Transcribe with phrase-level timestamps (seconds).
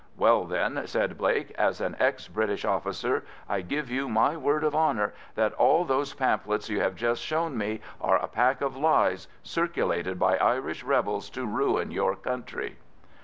[0.17, 4.75] "Well, then," said Blake, "as an ex British officer, I give you my word of
[4.75, 9.27] honour that all those pamphlets you have just shown me are a pack of lies
[9.43, 12.77] circulated by Irish rebels to ruin your country."